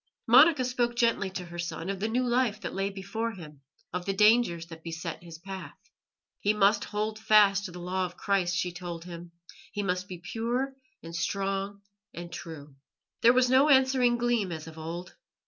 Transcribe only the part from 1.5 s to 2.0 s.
son of